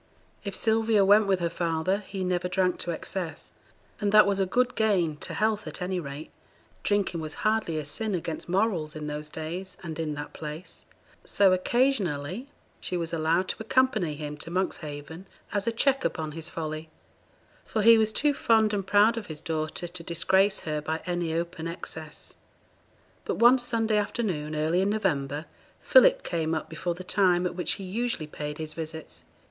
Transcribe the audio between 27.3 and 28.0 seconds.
at which he